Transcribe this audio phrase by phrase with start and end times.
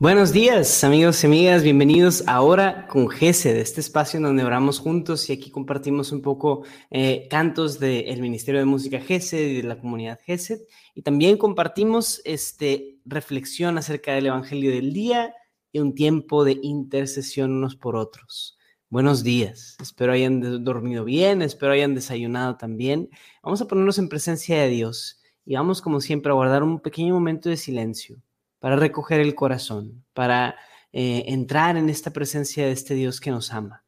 [0.00, 1.64] Buenos días, amigos y amigas.
[1.64, 6.62] Bienvenidos ahora con GESED, este espacio en donde oramos juntos y aquí compartimos un poco
[6.92, 10.60] eh, cantos del Ministerio de Música GESED y de la comunidad GESED.
[10.94, 15.34] Y también compartimos este, reflexión acerca del Evangelio del día
[15.72, 18.56] y un tiempo de intercesión unos por otros.
[18.90, 19.76] Buenos días.
[19.82, 23.10] Espero hayan dormido bien, espero hayan desayunado también.
[23.42, 27.14] Vamos a ponernos en presencia de Dios y vamos, como siempre, a guardar un pequeño
[27.14, 28.22] momento de silencio
[28.58, 30.56] para recoger el corazón, para
[30.92, 33.84] eh, entrar en esta presencia de este Dios que nos ama.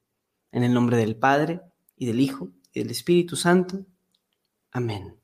[0.52, 1.60] En el nombre del Padre,
[1.96, 3.84] y del Hijo, y del Espíritu Santo.
[4.72, 5.19] Amén.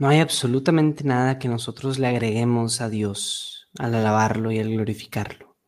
[0.00, 5.58] No hay absolutamente nada que nosotros le agreguemos a Dios al alabarlo y al glorificarlo.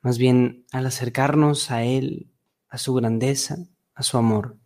[0.00, 2.32] Más bien al acercarnos a Él,
[2.68, 3.58] a su grandeza,
[3.94, 4.58] a su amor,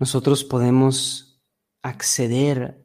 [0.00, 1.40] nosotros podemos
[1.82, 2.84] acceder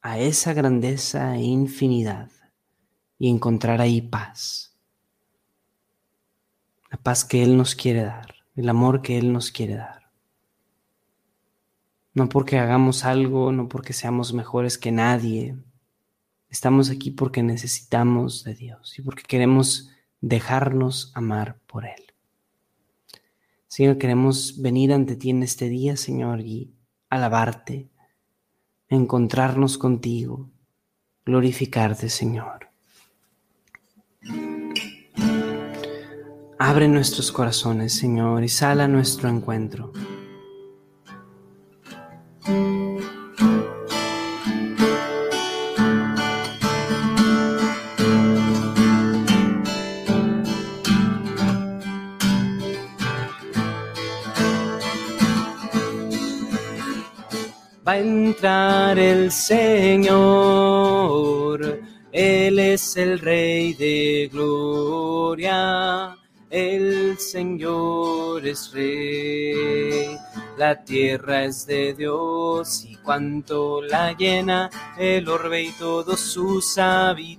[0.00, 2.30] a esa grandeza e infinidad
[3.18, 4.74] y encontrar ahí paz.
[6.90, 10.01] La paz que Él nos quiere dar, el amor que Él nos quiere dar.
[12.14, 15.56] No porque hagamos algo, no porque seamos mejores que nadie.
[16.50, 22.12] Estamos aquí porque necesitamos de Dios y porque queremos dejarnos amar por Él.
[23.66, 26.74] Señor, queremos venir ante ti en este día, Señor, y
[27.08, 27.88] alabarte,
[28.90, 30.50] encontrarnos contigo,
[31.24, 32.68] glorificarte, Señor.
[36.58, 39.92] Abre nuestros corazones, Señor, y sal a nuestro encuentro.
[57.86, 60.62] Va a entrar el Señor.
[62.12, 66.16] Él es el Rey de Gloria,
[66.50, 70.18] el Señor es Rey.
[70.62, 77.36] La tierra es de Dios y cuanto la llena el orbe y todos sus habitantes.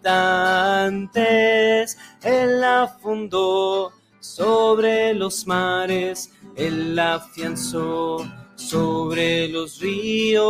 [2.22, 10.44] Él la fundó sobre los mares, Él la afianzó sobre los ríos.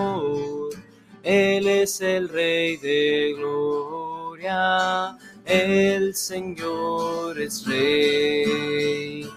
[1.21, 9.29] Él es el Rey de gloria, el Señor es Rey.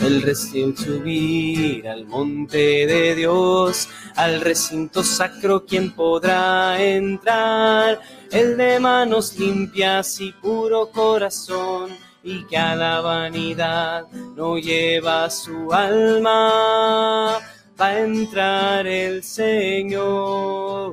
[0.00, 8.00] El recién subir al monte de Dios, al recinto sacro, ¿quién podrá entrar?
[8.30, 11.90] el de manos limpias y puro corazón,
[12.22, 17.38] y que a la vanidad no lleva su alma,
[17.80, 20.92] va a entrar el Señor.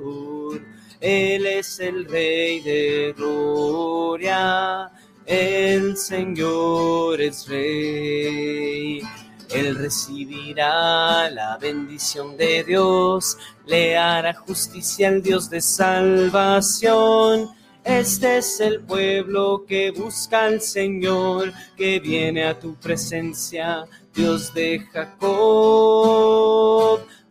[1.08, 4.90] Él es el Rey de gloria,
[5.28, 9.04] el Señor es Rey.
[9.54, 17.52] Él recibirá la bendición de Dios, le hará justicia al Dios de salvación.
[17.84, 24.80] Este es el pueblo que busca al Señor, que viene a tu presencia, Dios de
[24.92, 26.26] Jacob.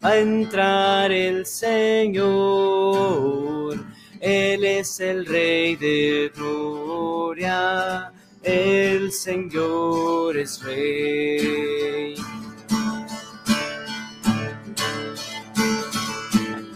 [0.04, 2.24] A entrar el Señor,
[4.20, 8.12] Él es el Rey de gloria
[8.44, 12.14] el Señor es Rey.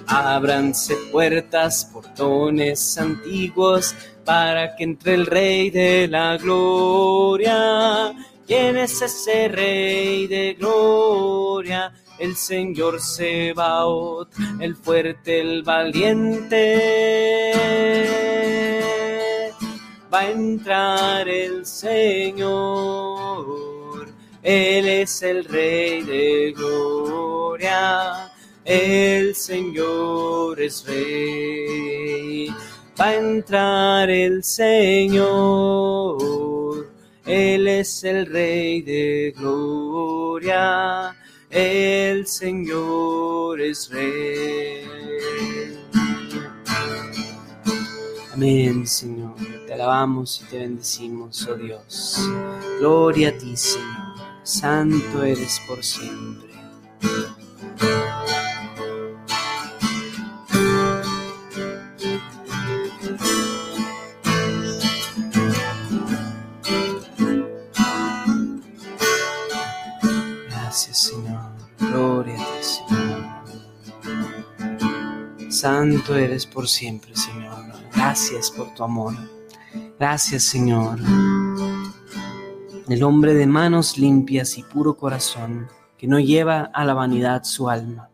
[0.07, 8.15] Ábranse puertas, portones antiguos, para que entre el Rey de la Gloria.
[8.47, 11.93] ¿Quién es ese Rey de Gloria?
[12.19, 14.29] El Señor Sebaot,
[14.61, 17.19] el fuerte, el valiente
[20.13, 22.39] va a entrar el Señor.
[24.43, 28.33] Él es el Rey de gloria,
[28.65, 32.49] el Señor es Rey.
[32.99, 36.19] Va a entrar el Señor,
[37.27, 41.15] Él es el Rey de gloria,
[41.51, 44.85] el Señor es rey.
[48.33, 49.35] Amén, Señor.
[49.67, 52.19] Te alabamos y te bendecimos, oh Dios.
[52.79, 53.87] Gloria a ti, Señor.
[54.45, 56.49] Santo eres por siempre.
[75.79, 77.65] Santo eres por siempre, Señor.
[77.95, 79.15] Gracias por tu amor.
[79.97, 80.99] Gracias, Señor.
[82.89, 87.71] El hombre de manos limpias y puro corazón, que no lleva a la vanidad su
[87.71, 88.11] alma.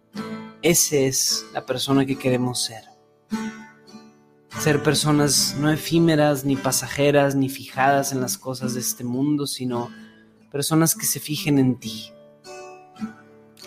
[0.61, 2.85] Ese es la persona que queremos ser.
[4.59, 9.89] Ser personas no efímeras, ni pasajeras, ni fijadas en las cosas de este mundo, sino
[10.53, 12.13] personas que se fijen en ti,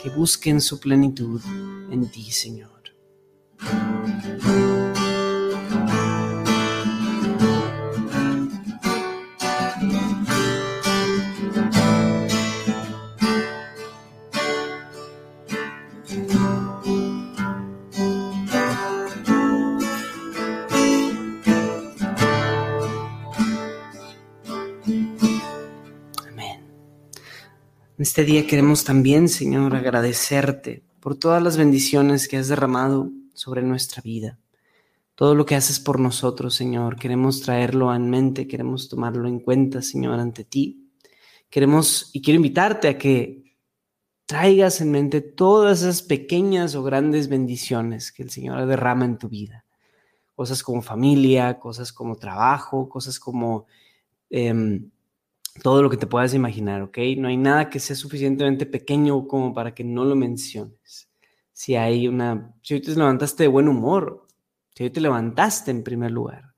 [0.03, 1.41] que busquen su plenitud
[1.89, 2.77] en ti, Señor.
[27.97, 33.61] En este día queremos también, Señor, agradecerte por todas las bendiciones que has derramado sobre
[33.61, 34.39] nuestra vida.
[35.15, 39.81] Todo lo que haces por nosotros, Señor, queremos traerlo en mente, queremos tomarlo en cuenta,
[39.81, 40.91] Señor, ante ti.
[41.49, 43.55] Queremos y quiero invitarte a que
[44.25, 49.29] traigas en mente todas esas pequeñas o grandes bendiciones que el Señor derrama en tu
[49.29, 49.65] vida.
[50.35, 53.65] Cosas como familia, cosas como trabajo, cosas como
[54.29, 54.91] em,
[55.63, 56.97] todo lo que te puedas imaginar, ¿ok?
[57.17, 61.06] No hay nada que sea suficientemente pequeño como para que no lo menciones
[61.57, 64.27] si hay una, si hoy te levantaste de buen humor,
[64.75, 66.53] si hoy te levantaste en primer lugar.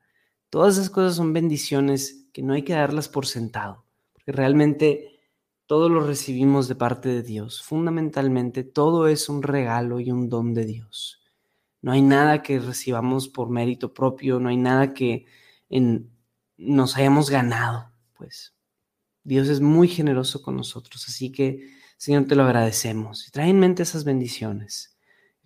[0.50, 5.22] Todas esas cosas son bendiciones que no hay que darlas por sentado, porque realmente
[5.68, 7.62] todo lo recibimos de parte de Dios.
[7.62, 11.22] Fundamentalmente todo es un regalo y un don de Dios.
[11.82, 15.28] No hay nada que recibamos por mérito propio, no hay nada que
[15.70, 16.12] en,
[16.58, 18.54] nos hayamos ganado, pues.
[19.24, 23.84] Dios es muy generoso con nosotros, así que Señor, te lo agradecemos trae en mente
[23.84, 24.98] esas bendiciones.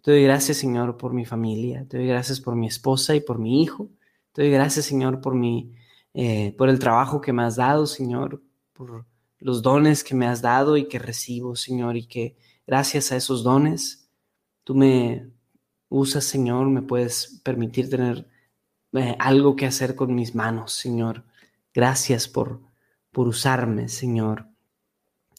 [0.04, 1.88] Te doy gracias, Señor, por mi familia.
[1.90, 3.90] Te doy gracias por mi esposa y por mi hijo.
[4.34, 5.74] Te doy gracias, Señor, por, mi,
[6.14, 9.08] eh, por el trabajo que me has dado, Señor, por
[9.40, 13.44] los dones que me has dado y que recibo, Señor, y que gracias a esos
[13.44, 14.08] dones
[14.64, 15.32] tú me
[15.90, 18.28] usas, Señor, me puedes permitir tener
[18.94, 21.24] eh, algo que hacer con mis manos, Señor.
[21.74, 22.62] Gracias por,
[23.12, 24.53] por usarme, Señor.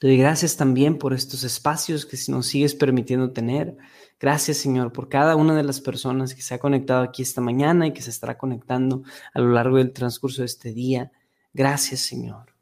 [0.05, 3.75] Te gracias también por estos espacios que nos sigues permitiendo tener.
[4.21, 7.87] Gracias, Señor, por cada una de las personas que se ha conectado aquí esta mañana
[7.87, 9.03] y que se estará conectando
[9.33, 11.11] a lo largo del transcurso de este día.
[11.55, 12.53] Gracias, Señor.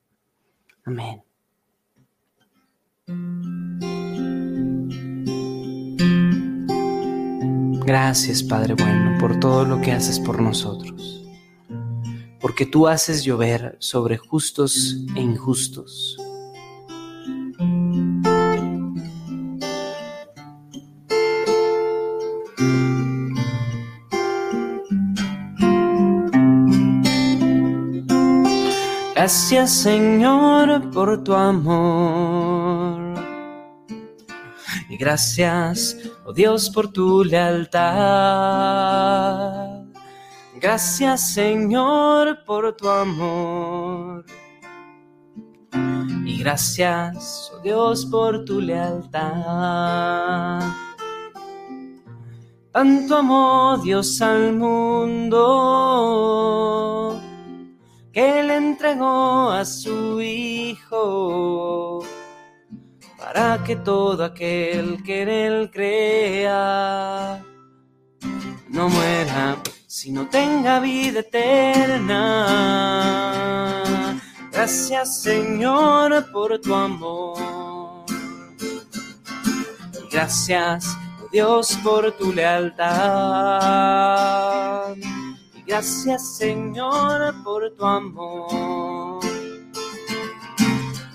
[0.85, 1.25] Amén.
[7.85, 11.29] Gracias, Padre bueno, por todo lo que haces por nosotros.
[12.41, 16.22] Porque tú haces llover sobre justos e injustos
[29.33, 33.15] Gracias Señor por tu amor.
[34.91, 35.97] Y gracias,
[36.27, 37.81] oh Dios, por tu lealtad.
[40.61, 44.27] Gracias Señor por tu amor.
[46.27, 49.33] Y gracias, oh Dios, por tu lealtad.
[52.71, 56.03] Tanto amó Dios al mundo
[58.13, 62.05] que le entregó a su Hijo
[63.19, 67.43] para que todo aquel que en él crea
[68.69, 72.47] no muera, sino tenga vida eterna.
[74.51, 78.05] Gracias Señor por tu amor.
[80.11, 80.97] Gracias
[81.31, 82.93] Dios por tu lealtad.
[85.67, 89.21] Gracias Señor por tu amor.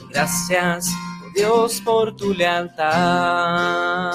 [0.10, 0.92] Gracias
[1.36, 4.12] Dios por tu lealtad.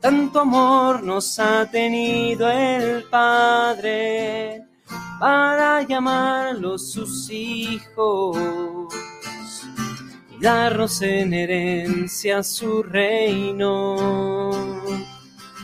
[0.00, 4.64] Tanto amor nos ha tenido el Padre
[5.18, 8.84] para llamarlos sus hijos
[10.44, 13.96] darnos en herencia su reino,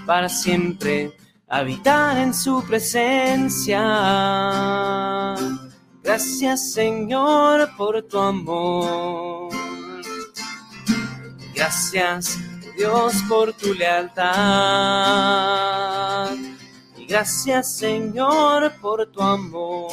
[0.07, 1.13] para siempre
[1.51, 3.83] habitar en su presencia.
[6.03, 9.53] Gracias Señor por tu amor.
[11.55, 12.39] Gracias
[12.79, 14.31] Dios por tu lealtad.
[16.97, 19.91] Y gracias Señor por tu amor.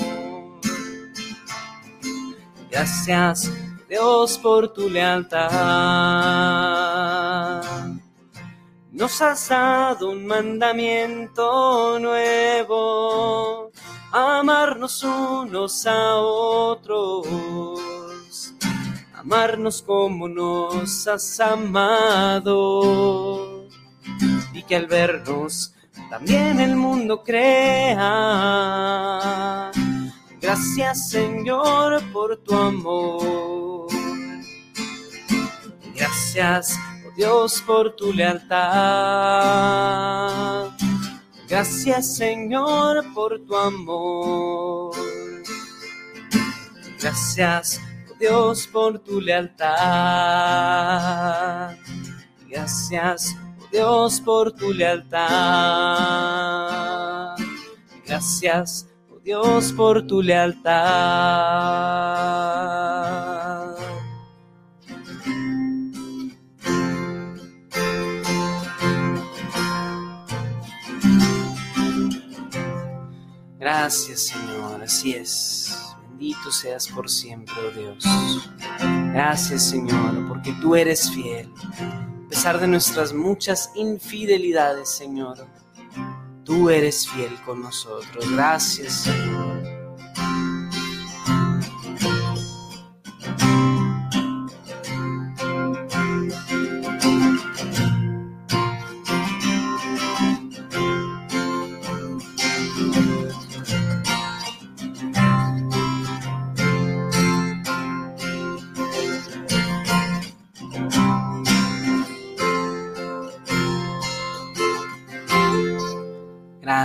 [2.70, 3.52] Gracias
[3.90, 5.48] Dios por tu lealtad.
[8.98, 13.72] Nos has dado un mandamiento nuevo,
[14.12, 17.28] amarnos unos a otros,
[19.14, 22.48] amarnos como nos has amado,
[24.52, 25.76] y que al vernos
[26.10, 28.02] también el mundo crea.
[30.42, 33.90] Gracias Señor por tu amor.
[35.94, 36.80] Gracias
[37.18, 38.68] Dios, por tu lealtad.
[41.50, 44.96] Gracias, Señor, por tu amor.
[47.02, 47.82] Gracias,
[48.20, 49.66] Dios, por tu lealtad.
[52.48, 53.36] Gracias,
[53.72, 55.28] Dios, por tu lealtad.
[58.06, 58.88] Gracias,
[59.24, 60.68] Dios, por tu lealtad.
[73.80, 75.72] Gracias Señor, así es.
[76.10, 78.04] Bendito seas por siempre, oh Dios.
[79.14, 81.54] Gracias Señor, porque tú eres fiel.
[82.26, 85.46] A pesar de nuestras muchas infidelidades, Señor,
[86.44, 88.28] tú eres fiel con nosotros.
[88.32, 89.57] Gracias Señor.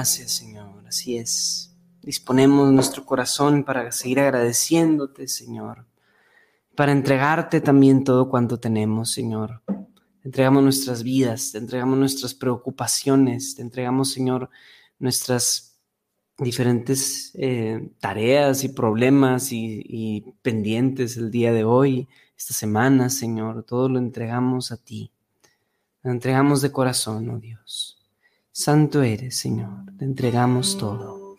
[0.02, 0.84] Gracias, Señor.
[0.88, 1.76] Así es.
[2.02, 5.86] Disponemos nuestro corazón para seguir agradeciéndote, Señor.
[6.74, 9.62] Para entregarte también todo cuanto tenemos, Señor.
[10.24, 14.50] Entregamos nuestras vidas, te entregamos nuestras preocupaciones, te entregamos, Señor,
[14.98, 15.78] nuestras
[16.36, 23.62] diferentes eh, tareas y problemas y, y pendientes el día de hoy, esta semana, Señor.
[23.62, 25.12] Todo lo entregamos a ti.
[26.02, 28.01] Lo entregamos de corazón, oh Dios.
[28.54, 31.36] Santo eres, Señor, te entregamos todo.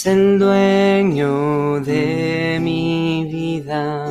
[0.00, 4.06] Eres el dueño de mi vida.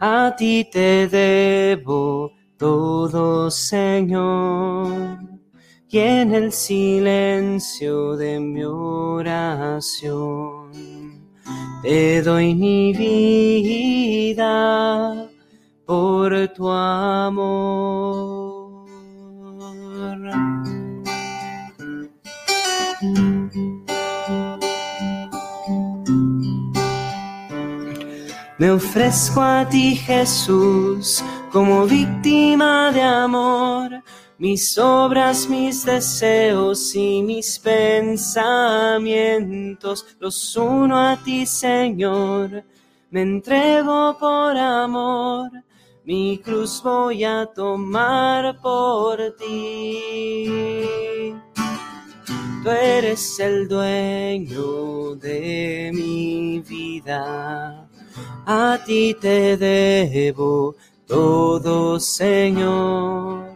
[0.00, 5.18] A ti te debo todo, Señor.
[5.88, 9.92] Y en el silencio de mi oración
[11.82, 14.50] te doy mi vida
[15.86, 18.04] por tu amor.
[28.56, 34.00] Me ofrezco a ti, Jesús, como víctima de amor.
[34.38, 42.62] Mis obras, mis deseos y mis pensamientos los uno a ti, Señor.
[43.10, 45.50] Me entrego por amor,
[46.04, 51.34] mi cruz voy a tomar por ti.
[52.62, 57.83] Tú eres el dueño de mi vida
[58.46, 63.54] a ti te debo todo, Señor,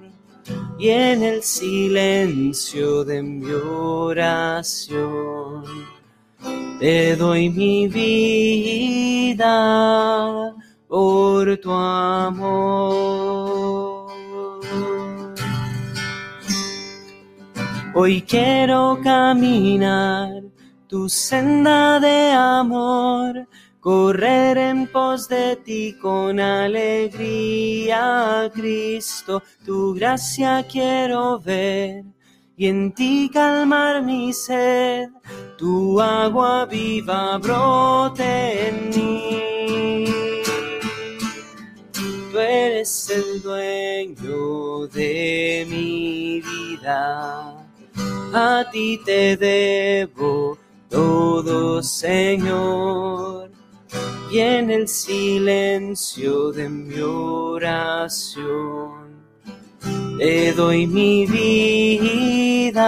[0.79, 5.65] y en el silencio de mi oración
[6.79, 9.45] te doy mi vida
[10.87, 13.29] por tu amor.
[17.95, 20.43] Hoy quiero caminar
[20.87, 23.49] tu senda de amor,
[23.89, 28.03] correr en pos de ti con alegría,
[28.53, 32.05] Cristo, tu gracia quiero ver
[32.55, 35.09] y en ti calmar mi sed,
[35.57, 40.05] tu agua viva brote en mí.
[42.31, 47.67] Tú eres el dueño de mi vida,
[48.35, 50.59] a ti te debo
[50.91, 53.58] todo, Señor,
[54.31, 58.89] y en el silencio de mi oración.
[60.19, 62.83] Te doy mi vida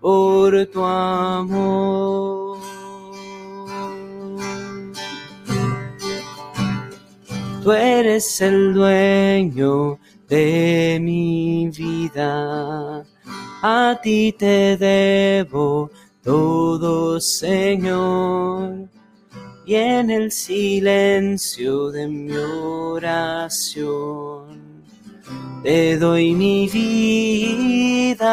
[0.00, 2.58] por tu amor.
[7.62, 9.98] Tú eres el dueño
[10.28, 13.04] de mi vida,
[13.62, 15.90] a ti te debo
[16.22, 18.88] todo, Señor,
[19.68, 23.68] y en el silencio de mi oración
[25.62, 28.30] te doy mi vida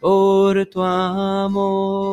[0.00, 2.12] por tu amor.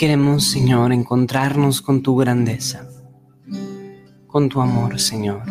[0.00, 2.88] Queremos, Señor, encontrarnos con tu grandeza,
[4.26, 5.42] con tu amor, Señor.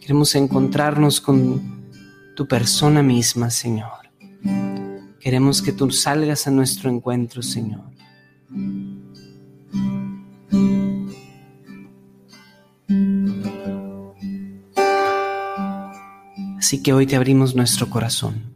[0.00, 1.90] Queremos encontrarnos con
[2.36, 4.12] tu persona misma, Señor.
[5.18, 7.90] Queremos que tú salgas a nuestro encuentro, Señor.
[16.56, 18.54] Así que hoy te abrimos nuestro corazón.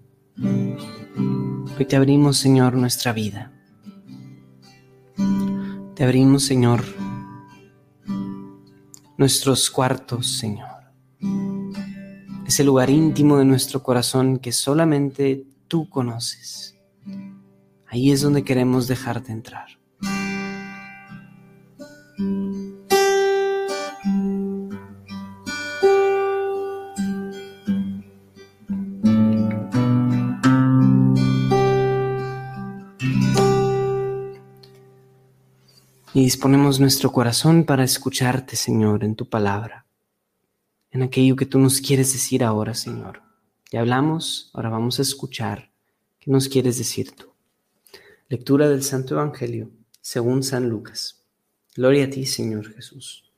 [1.76, 3.51] Hoy te abrimos, Señor, nuestra vida.
[6.02, 6.82] Te abrimos, Señor,
[9.16, 10.90] nuestros cuartos, Señor.
[12.44, 16.76] Ese lugar íntimo de nuestro corazón que solamente tú conoces.
[17.86, 19.78] Ahí es donde queremos dejarte entrar.
[36.24, 39.86] Disponemos nuestro corazón para escucharte, Señor, en tu palabra,
[40.90, 43.22] en aquello que tú nos quieres decir ahora, Señor.
[43.70, 45.70] Ya hablamos, ahora vamos a escuchar
[46.20, 47.28] qué nos quieres decir tú.
[48.28, 49.70] Lectura del Santo Evangelio
[50.02, 51.24] según San Lucas.
[51.74, 53.30] Gloria a ti, Señor Jesús.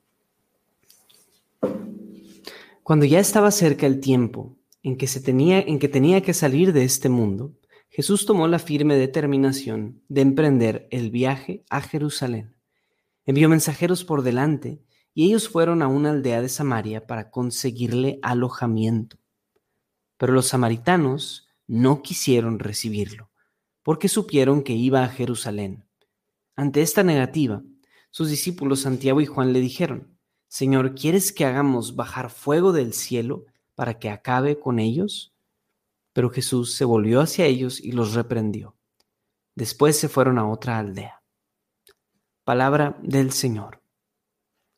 [2.83, 6.73] Cuando ya estaba cerca el tiempo en que, se tenía, en que tenía que salir
[6.73, 7.55] de este mundo,
[7.88, 12.53] Jesús tomó la firme determinación de emprender el viaje a Jerusalén.
[13.26, 14.82] Envió mensajeros por delante
[15.14, 19.18] y ellos fueron a una aldea de Samaria para conseguirle alojamiento.
[20.18, 23.30] Pero los samaritanos no quisieron recibirlo,
[23.82, 25.87] porque supieron que iba a Jerusalén.
[26.56, 27.62] Ante esta negativa,
[28.10, 33.44] sus discípulos Santiago y Juan le dijeron, Señor, ¿quieres que hagamos bajar fuego del cielo
[33.74, 35.34] para que acabe con ellos?
[36.12, 38.76] Pero Jesús se volvió hacia ellos y los reprendió.
[39.56, 41.23] Después se fueron a otra aldea.
[42.44, 43.80] Palabra del Señor.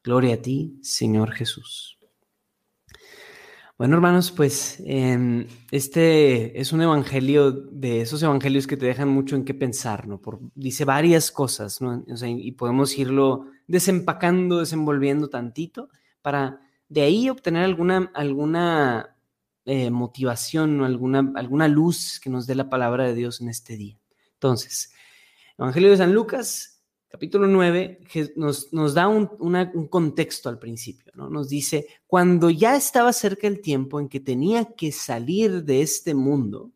[0.05, 1.99] Gloria a ti, Señor Jesús.
[3.77, 9.35] Bueno, hermanos, pues em, este es un evangelio de esos evangelios que te dejan mucho
[9.35, 10.21] en qué pensar, ¿no?
[10.21, 12.05] Por, dice varias cosas, ¿no?
[12.07, 15.91] y podemos irlo desempacando, desenvolviendo tantito
[16.23, 19.17] para de ahí obtener alguna, alguna
[19.65, 23.77] eh, motivación o alguna, alguna luz que nos dé la palabra de Dios en este
[23.77, 23.99] día.
[24.35, 24.93] Entonces,
[25.59, 26.76] Evangelio de San Lucas,
[27.09, 28.01] capítulo 9
[28.37, 31.31] nos, nos da un, un, contexto al principio, ¿no?
[31.31, 36.15] Nos dice, cuando ya estaba cerca el tiempo en que tenía que salir de este
[36.15, 36.73] mundo,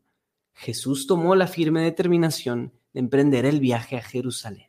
[0.55, 4.69] Jesús tomó la firme determinación de emprender el viaje a Jerusalén.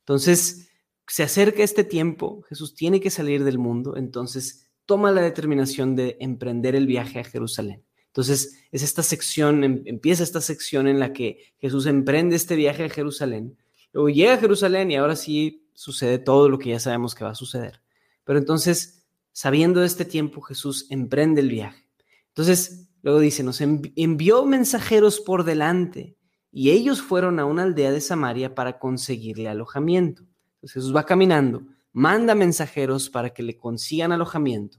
[0.00, 0.68] Entonces,
[1.06, 6.16] se acerca este tiempo, Jesús tiene que salir del mundo, entonces toma la determinación de
[6.20, 7.84] emprender el viaje a Jerusalén.
[8.06, 12.84] Entonces, es esta sección, em, empieza esta sección en la que Jesús emprende este viaje
[12.84, 13.56] a Jerusalén
[13.96, 17.30] Luego llega a Jerusalén y ahora sí sucede todo lo que ya sabemos que va
[17.30, 17.80] a suceder.
[18.24, 21.88] Pero entonces, sabiendo de este tiempo, Jesús emprende el viaje.
[22.28, 26.14] Entonces, luego dice, nos envió mensajeros por delante
[26.52, 30.24] y ellos fueron a una aldea de Samaria para conseguirle alojamiento.
[30.56, 34.76] Entonces Jesús va caminando, manda mensajeros para que le consigan alojamiento,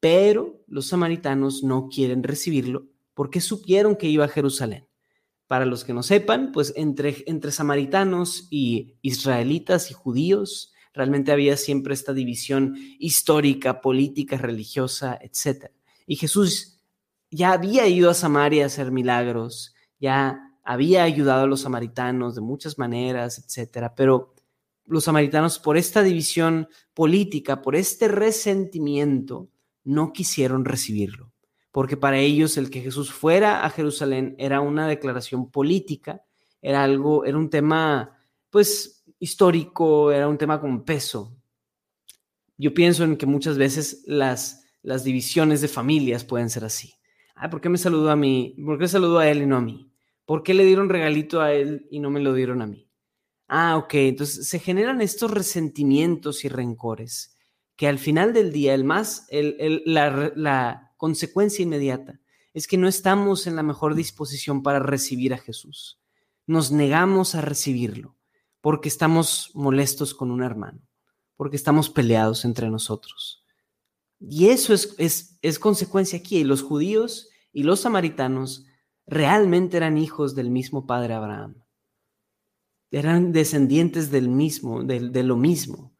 [0.00, 4.89] pero los samaritanos no quieren recibirlo porque supieron que iba a Jerusalén.
[5.50, 11.56] Para los que no sepan, pues entre, entre samaritanos y israelitas y judíos, realmente había
[11.56, 15.72] siempre esta división histórica, política, religiosa, etc.
[16.06, 16.78] Y Jesús
[17.32, 22.42] ya había ido a Samaria a hacer milagros, ya había ayudado a los samaritanos de
[22.42, 23.90] muchas maneras, etc.
[23.96, 24.36] Pero
[24.86, 29.48] los samaritanos, por esta división política, por este resentimiento,
[29.82, 31.29] no quisieron recibirlo,
[31.72, 36.22] porque para ellos el que Jesús fuera a Jerusalén era una declaración política,
[36.60, 38.18] era algo, era un tema,
[38.50, 41.36] pues, histórico, era un tema con peso.
[42.56, 46.94] Yo pienso en que muchas veces las, las divisiones de familias pueden ser así.
[47.34, 48.56] Ah, ¿por qué me saludó a mí?
[48.64, 49.90] ¿Por qué saludó a él y no a mí?
[50.26, 52.90] ¿Por qué le dieron regalito a él y no me lo dieron a mí?
[53.48, 57.36] Ah, ok, entonces se generan estos resentimientos y rencores
[57.80, 62.20] que al final del día, el más, la, la consecuencia inmediata
[62.52, 65.98] es que no estamos en la mejor disposición para recibir a Jesús.
[66.46, 68.18] Nos negamos a recibirlo
[68.60, 70.82] porque estamos molestos con un hermano,
[71.36, 73.46] porque estamos peleados entre nosotros.
[74.18, 76.36] Y eso es, es, es consecuencia aquí.
[76.36, 78.66] Y los judíos y los samaritanos
[79.06, 81.64] realmente eran hijos del mismo padre Abraham.
[82.90, 85.96] Eran descendientes del mismo, de, de lo mismo.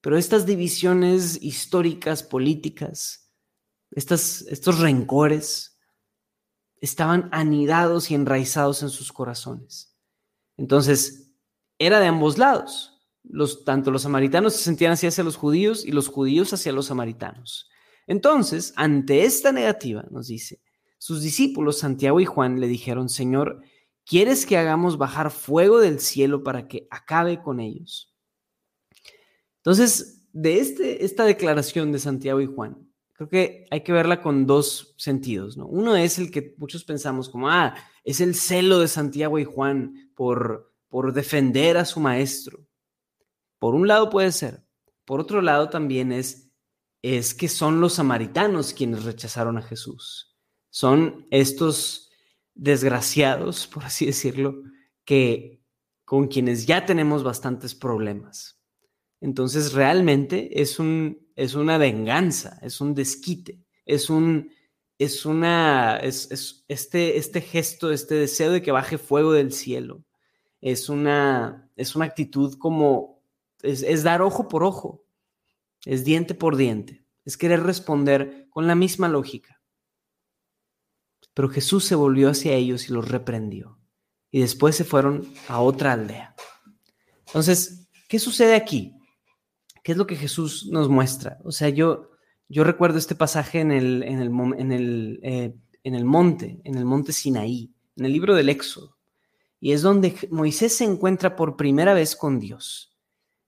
[0.00, 3.25] Pero estas divisiones históricas, políticas,
[3.90, 5.78] estos rencores,
[6.80, 9.96] estaban anidados y enraizados en sus corazones.
[10.56, 11.32] Entonces,
[11.78, 12.92] era de ambos lados.
[13.22, 16.86] Los, tanto los samaritanos se sentían así hacia los judíos y los judíos hacia los
[16.86, 17.68] samaritanos.
[18.06, 20.60] Entonces, ante esta negativa, nos dice,
[20.98, 23.62] sus discípulos Santiago y Juan le dijeron, Señor,
[24.04, 28.14] ¿quieres que hagamos bajar fuego del cielo para que acabe con ellos?
[29.58, 32.85] Entonces, de este, esta declaración de Santiago y Juan,
[33.16, 35.56] creo que hay que verla con dos sentidos.
[35.56, 35.66] ¿no?
[35.66, 37.74] Uno es el que muchos pensamos como, ah,
[38.04, 42.66] es el celo de Santiago y Juan por por defender a su maestro.
[43.58, 44.66] Por un lado puede ser.
[45.04, 46.50] Por otro lado también es,
[47.02, 50.36] es que son los samaritanos quienes rechazaron a Jesús.
[50.70, 52.10] Son estos
[52.54, 54.62] desgraciados, por así decirlo,
[55.04, 55.62] que
[56.04, 58.60] con quienes ya tenemos bastantes problemas.
[59.20, 64.50] Entonces realmente es, un, es una venganza, es un desquite, es un,
[64.98, 70.02] es una, es, es este, este gesto, este deseo de que baje fuego del cielo
[70.60, 73.22] es una, es una actitud como,
[73.62, 75.04] es, dar ojo por ojo,
[75.84, 79.62] es diente por diente, es querer responder con la misma lógica.
[81.34, 83.78] Pero Jesús se volvió hacia ellos y los reprendió.
[84.30, 86.34] Y después se fueron a otra aldea.
[87.26, 88.95] Entonces, ¿qué sucede aquí?
[89.86, 91.38] ¿Qué es lo que Jesús nos muestra?
[91.44, 92.10] O sea, yo,
[92.48, 96.74] yo recuerdo este pasaje en el, en el, en el, eh, en el monte, en
[96.74, 98.96] el monte Sinaí, en el libro del Éxodo
[99.60, 102.96] y es donde Moisés se encuentra por primera vez con Dios.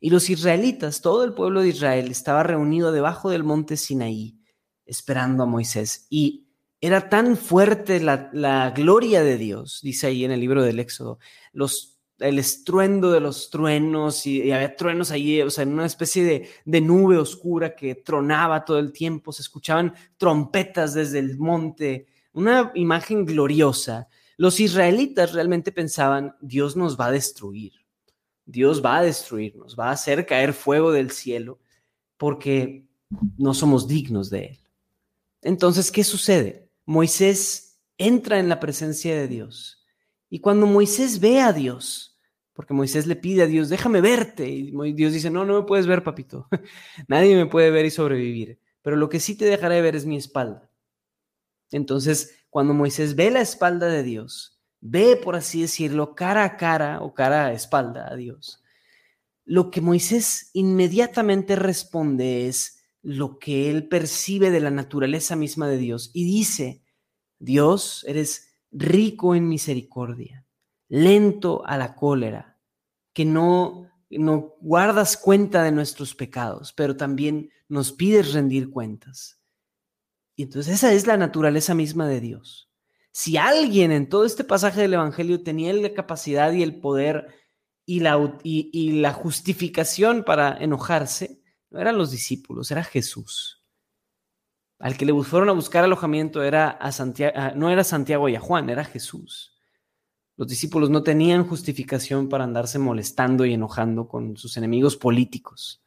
[0.01, 4.39] Y los israelitas, todo el pueblo de Israel, estaba reunido debajo del monte Sinaí,
[4.87, 6.07] esperando a Moisés.
[6.09, 6.49] Y
[6.81, 11.19] era tan fuerte la, gloria de Dios, dice ahí en el libro del Éxodo,
[11.53, 16.25] los, el estruendo de los truenos, y, había truenos allí, o sea, en una especie
[16.25, 22.07] de, de nube oscura que tronaba todo el tiempo, se escuchaban trompetas desde el monte,
[22.33, 24.09] una imagen gloriosa.
[24.37, 27.73] Los israelitas realmente pensaban, Dios nos va a destruir,
[28.45, 31.59] Dios va a destruirnos, va a hacer caer fuego del cielo
[32.17, 32.87] porque
[33.37, 34.59] no somos dignos de él.
[35.43, 36.69] Entonces, ¿qué sucede?
[36.85, 39.78] Moisés entra en la presencia de Dios
[40.31, 42.19] y cuando Moisés ve a Dios,
[42.53, 45.87] porque Moisés le pide a Dios, déjame verte, y Dios dice, no, no me puedes
[45.87, 46.49] ver, papito,
[47.09, 50.17] nadie me puede ver y sobrevivir, pero lo que sí te dejaré ver es mi
[50.17, 50.71] espalda.
[51.71, 57.01] Entonces, cuando Moisés ve la espalda de Dios, ve, por así decirlo, cara a cara
[57.03, 58.63] o cara a espalda a Dios,
[59.45, 65.79] lo que Moisés inmediatamente responde es lo que él percibe de la naturaleza misma de
[65.79, 66.83] Dios y dice,
[67.39, 68.48] Dios, eres
[68.79, 70.47] rico en misericordia,
[70.89, 72.59] lento a la cólera,
[73.13, 79.41] que no, no guardas cuenta de nuestros pecados, pero también nos pides rendir cuentas.
[80.37, 82.71] Y entonces esa es la naturaleza misma de Dios.
[83.11, 87.35] Si alguien en todo este pasaje del Evangelio tenía la capacidad y el poder
[87.85, 93.58] y la, y, la justificación para enojarse, no eran los discípulos, era Jesús.
[94.79, 98.41] Al que le fueron a buscar alojamiento era a Santiago, no era Santiago y a
[98.41, 99.59] Juan, era Jesús.
[100.37, 105.83] Los discípulos no tenían justificación para andarse molestando y enojando con sus enemigos políticos.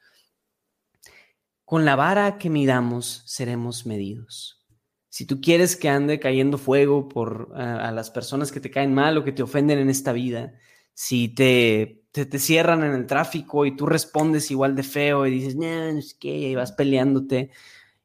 [1.63, 4.61] con la vara que midamos seremos medidos.
[5.07, 9.17] Si tú quieres que ande cayendo fuego por a, las personas que te caen mal
[9.17, 10.53] o que te ofenden en esta vida,
[10.93, 15.55] si te, te, cierran en el tráfico y tú respondes igual de feo y dices,
[15.55, 17.51] no, es que vas peleándote,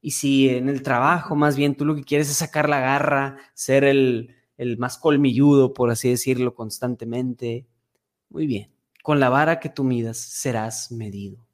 [0.06, 3.38] y si en el trabajo más bien tú lo que quieres es sacar la garra,
[3.54, 7.66] ser el, el más colmilludo, por así decirlo, constantemente,
[8.28, 11.48] muy bien, con la vara que tú midas serás medido.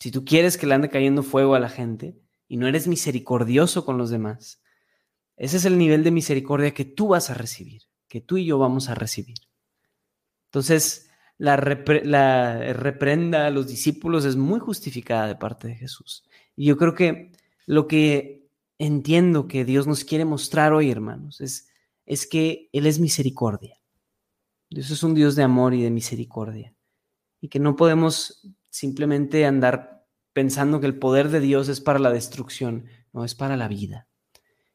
[0.00, 2.16] Si tú quieres que le ande cayendo fuego a la gente
[2.48, 4.62] y no eres misericordioso con los demás,
[5.36, 8.56] ese es el nivel de misericordia que tú vas a recibir, que tú y yo
[8.56, 9.36] vamos a recibir.
[10.46, 11.58] Entonces, la,
[12.04, 16.24] la reprenda a los discípulos es muy justificada de parte de Jesús.
[16.62, 17.32] Y yo creo que
[17.66, 18.48] lo que
[18.78, 21.68] entiendo que Dios nos quiere mostrar hoy, hermanos, es,
[22.06, 23.80] es que Él es misericordia.
[24.70, 26.72] Dios es un Dios de amor y de misericordia.
[27.40, 32.12] Y que no podemos simplemente andar pensando que el poder de Dios es para la
[32.12, 34.06] destrucción, no, es para la vida.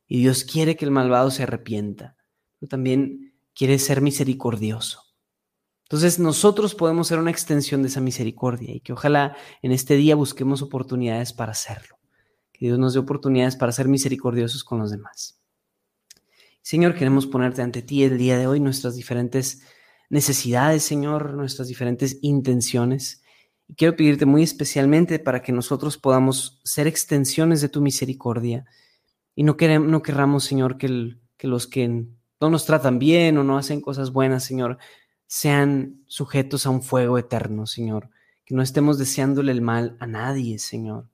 [0.07, 2.17] Y Dios quiere que el malvado se arrepienta,
[2.59, 5.06] pero también quiere ser misericordioso.
[5.87, 10.15] Entonces nosotros podemos ser una extensión de esa misericordia y que ojalá en este día
[10.15, 11.97] busquemos oportunidades para hacerlo.
[12.51, 15.39] Que Dios nos dé oportunidades para ser misericordiosos con los demás.
[16.61, 19.61] Señor, queremos ponerte ante ti el día de hoy nuestras diferentes
[20.09, 23.23] necesidades, Señor, nuestras diferentes intenciones.
[23.69, 28.65] Y quiero pedirte muy especialmente para que nosotros podamos ser extensiones de tu misericordia
[29.35, 33.45] y no, queremos, no querramos, Señor, que, que los que no nos tratan bien o
[33.45, 34.77] no hacen cosas buenas, Señor,
[35.27, 38.09] sean sujetos a un fuego eterno, Señor.
[38.45, 41.09] Que no estemos deseándole el mal a nadie, Señor.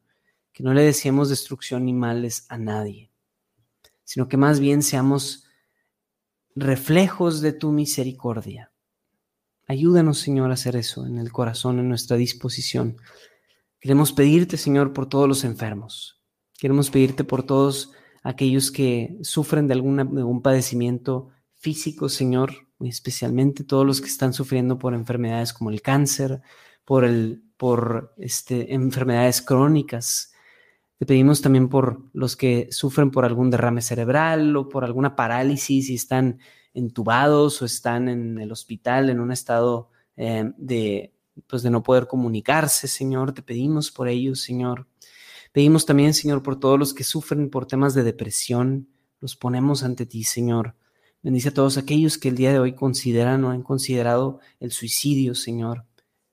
[0.54, 3.12] Que no le deseemos destrucción ni males a nadie,
[4.04, 5.46] sino que más bien seamos
[6.56, 8.74] reflejos de tu misericordia
[9.66, 12.98] Ayúdanos, Señor, a hacer eso en el corazón, en nuestra disposición.
[13.80, 16.22] Queremos pedirte, Señor, por todos los enfermos.
[16.60, 17.92] Queremos pedirte por todos
[18.24, 24.78] aquellos que sufren de, alguna, algún padecimiento físico, Señor, especialmente todos los que están sufriendo
[24.78, 26.42] por enfermedades como el cáncer,
[26.86, 30.34] por, el, por este, enfermedades crónicas.
[30.98, 35.90] Te pedimos también por los que sufren por algún derrame cerebral o por alguna parálisis
[35.90, 36.40] y están
[36.74, 41.14] entubados o están en el hospital en un estado eh, de,
[41.48, 43.34] pues de no poder comunicarse, Señor.
[43.34, 44.88] Te pedimos por ellos, Señor.
[45.52, 48.90] Pedimos también, Señor, por todos los que sufren por temas de depresión.
[49.20, 50.76] Los ponemos ante ti, Señor.
[51.24, 55.36] Bendice a todos aquellos que el día de hoy consideran o han considerado el suicidio,
[55.36, 55.86] Señor.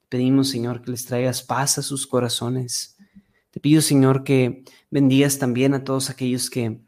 [0.08, 2.96] Pedimos, Señor, que les traigas paz a sus corazones.
[3.52, 6.80] Te pido, Señor, que bendigas también a todos aquellos que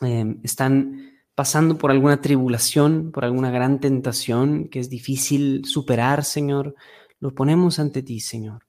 [0.00, 6.74] eh, están pasando por alguna tribulación, por alguna gran tentación que es difícil superar, Señor,
[7.20, 8.66] lo ponemos ante ti, Señor.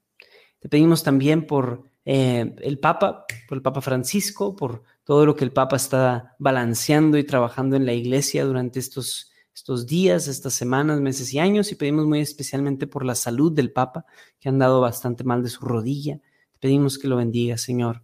[0.60, 5.44] Te pedimos también por eh, el Papa, por el Papa Francisco, por todo lo que
[5.44, 11.02] el Papa está balanceando y trabajando en la iglesia durante estos, estos días, estas semanas,
[11.02, 14.06] meses y años, y pedimos muy especialmente por la salud del Papa,
[14.40, 16.20] que ha andado bastante mal de su rodilla.
[16.52, 18.04] Te pedimos que lo bendiga, Señor.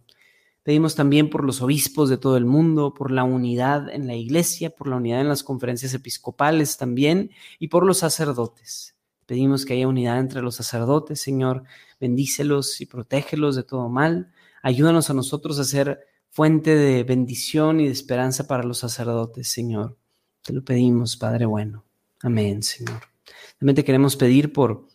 [0.64, 4.70] Pedimos también por los obispos de todo el mundo, por la unidad en la iglesia,
[4.70, 8.96] por la unidad en las conferencias episcopales también y por los sacerdotes.
[9.26, 11.62] Pedimos que haya unidad entre los sacerdotes, Señor.
[12.00, 14.32] Bendícelos y protégelos de todo mal.
[14.60, 16.00] Ayúdanos a nosotros a ser
[16.36, 19.96] fuente de bendición y de esperanza para los sacerdotes, Señor.
[20.42, 21.86] Te lo pedimos, Padre bueno.
[22.20, 23.00] Amén, Señor.
[23.58, 24.86] También te queremos pedir por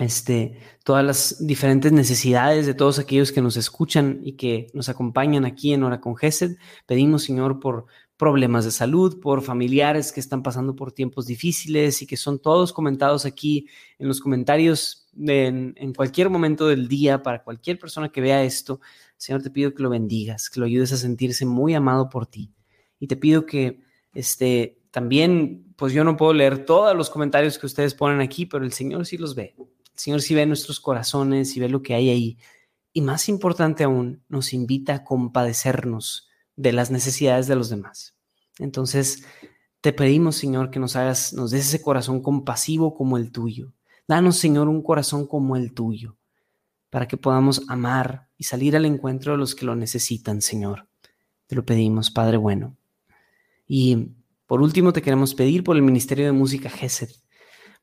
[0.00, 5.44] este, todas las diferentes necesidades de todos aquellos que nos escuchan y que nos acompañan
[5.44, 6.56] aquí en Hora con Gesed.
[6.86, 12.06] Pedimos, Señor, por problemas de salud, por familiares que están pasando por tiempos difíciles y
[12.08, 13.68] que son todos comentados aquí
[14.00, 18.80] en los comentarios en, en cualquier momento del día para cualquier persona que vea esto.
[19.16, 22.52] Señor, te pido que lo bendigas, que lo ayudes a sentirse muy amado por ti.
[22.98, 23.80] Y te pido que
[24.14, 28.64] este, también, pues yo no puedo leer todos los comentarios que ustedes ponen aquí, pero
[28.64, 29.56] el Señor sí los ve.
[29.94, 32.38] Señor si ve nuestros corazones y ve lo que hay ahí.
[32.92, 38.16] Y más importante aún, nos invita a compadecernos de las necesidades de los demás.
[38.58, 39.24] Entonces,
[39.80, 43.72] te pedimos, Señor, que nos hagas, nos des ese corazón compasivo como el tuyo.
[44.06, 46.16] Danos, Señor, un corazón como el tuyo,
[46.94, 50.86] para que podamos amar y salir al encuentro de los que lo necesitan, Señor.
[51.48, 52.76] Te lo pedimos, Padre bueno.
[53.66, 54.10] Y
[54.46, 57.08] por último, te queremos pedir por el Ministerio de Música GESED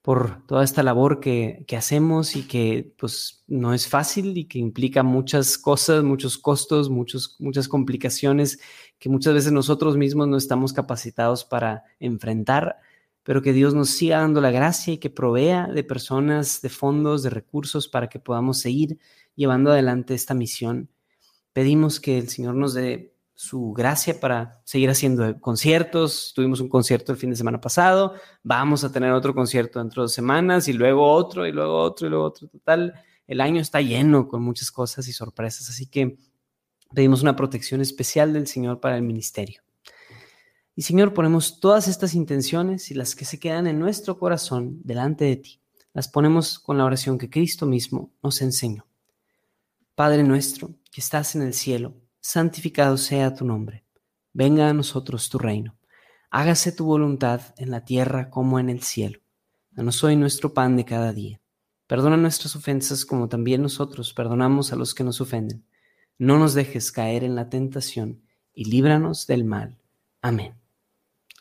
[0.02, 5.04] por toda esta labor que, hacemos y que pues no es fácil y que implica
[5.04, 8.62] muchas cosas, muchos costos, muchos, muchas complicaciones
[8.97, 12.78] que muchas veces nosotros mismos no estamos capacitados para enfrentar.
[13.24, 17.24] Pero que Dios nos siga dando la gracia y que provea de personas, de fondos,
[17.24, 18.98] de recursos para que podamos seguir
[19.36, 20.90] llevando adelante esta misión.
[21.54, 26.32] Pedimos que el Señor nos dé su gracia para seguir haciendo conciertos.
[26.36, 30.06] Tuvimos un concierto el fin de semana pasado, vamos a tener otro concierto dentro de
[30.06, 32.48] dos semanas y luego otro y luego otro y luego otro.
[32.48, 32.94] Total,
[33.28, 36.18] el año está lleno con muchas cosas y sorpresas, así que
[36.94, 39.62] pedimos una protección especial del Señor para el ministerio.
[40.76, 45.26] Y Señor, ponemos todas estas intenciones y las que se quedan en nuestro corazón delante
[45.26, 45.62] de ti.
[45.94, 48.86] Las ponemos con la oración que Cristo mismo nos enseñó.
[49.96, 53.84] Padre nuestro, que estás en el cielo, santificado sea tu nombre.
[54.34, 55.76] Venga a nosotros tu reino.
[56.30, 59.20] Hágase tu voluntad en la tierra como en el cielo.
[59.72, 61.42] Danos hoy nuestro pan de cada día.
[61.88, 65.66] Perdona nuestras ofensas como también nosotros perdonamos a los que nos ofenden.
[66.18, 68.22] No nos dejes caer en la tentación
[68.54, 69.78] y líbranos del mal.
[70.22, 70.61] Amén.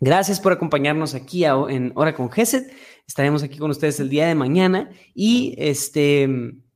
[0.00, 2.70] Gracias por acompañarnos aquí en Hora con Gesed.
[3.06, 4.90] Estaremos aquí con ustedes el día de mañana.
[5.12, 6.28] Y este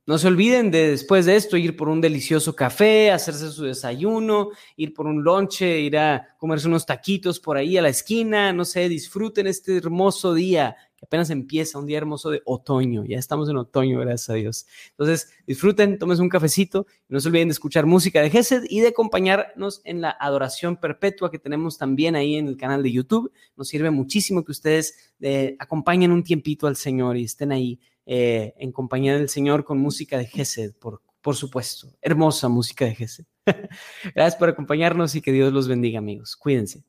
[0.05, 4.49] no se olviden de después de esto ir por un delicioso café, hacerse su desayuno,
[4.75, 8.65] ir por un lonche, ir a comerse unos taquitos por ahí a la esquina, no
[8.65, 13.57] sé, disfruten este hermoso día apenas empieza, un día hermoso de otoño, ya estamos en
[13.57, 14.65] otoño, gracias a Dios.
[14.91, 18.89] Entonces, disfruten, tómense un cafecito, no se olviden de escuchar música de Gesed y de
[18.89, 23.31] acompañarnos en la adoración perpetua que tenemos también ahí en el canal de YouTube.
[23.55, 28.53] Nos sirve muchísimo que ustedes eh, acompañen un tiempito al Señor y estén ahí eh,
[28.57, 31.89] en compañía del Señor con música de Gesed, por, por supuesto.
[32.01, 33.25] Hermosa música de Gesed.
[34.15, 36.35] Gracias por acompañarnos y que Dios los bendiga, amigos.
[36.35, 36.83] Cuídense.